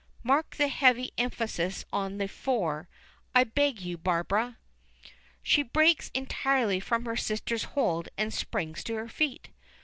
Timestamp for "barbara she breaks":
3.99-6.09